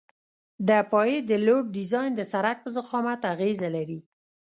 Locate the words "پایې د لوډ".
0.91-1.63